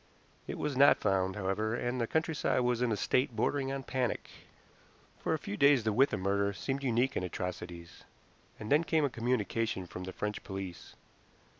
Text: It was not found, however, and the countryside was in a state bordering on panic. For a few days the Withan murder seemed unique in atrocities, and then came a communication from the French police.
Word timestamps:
It 0.47 0.57
was 0.57 0.75
not 0.75 0.97
found, 0.97 1.35
however, 1.35 1.75
and 1.75 2.01
the 2.01 2.07
countryside 2.07 2.61
was 2.61 2.81
in 2.81 2.91
a 2.91 2.97
state 2.97 3.35
bordering 3.35 3.71
on 3.71 3.83
panic. 3.83 4.31
For 5.19 5.35
a 5.35 5.37
few 5.37 5.55
days 5.55 5.83
the 5.83 5.93
Withan 5.93 6.21
murder 6.21 6.53
seemed 6.53 6.81
unique 6.81 7.15
in 7.15 7.21
atrocities, 7.21 8.03
and 8.59 8.71
then 8.71 8.83
came 8.83 9.05
a 9.05 9.11
communication 9.11 9.85
from 9.85 10.05
the 10.05 10.11
French 10.11 10.43
police. 10.43 10.95